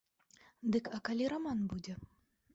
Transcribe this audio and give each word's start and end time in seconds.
Дык 0.75 0.89
а 0.99 1.01
калі 1.11 1.29
раман 1.35 1.59
будзе? 1.75 1.93